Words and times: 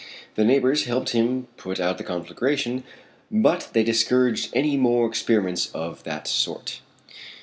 The 0.33 0.43
neighbors 0.43 0.85
helped 0.85 1.11
him 1.11 1.45
put 1.57 1.79
out 1.79 1.99
the 1.99 2.03
conflagration, 2.03 2.83
but 3.29 3.69
they 3.73 3.83
discouraged 3.83 4.49
any 4.51 4.75
more 4.75 5.05
experiments 5.07 5.69
of 5.75 6.01
that 6.05 6.27
sort. 6.27 6.81